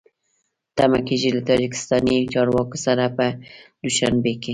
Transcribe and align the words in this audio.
تمه 0.77 0.99
کېږي 1.07 1.29
له 1.35 1.41
تاجکستاني 1.49 2.17
چارواکو 2.33 2.77
سره 2.85 3.03
په 3.17 3.25
دوشنبه 3.83 4.33
کې 4.43 4.49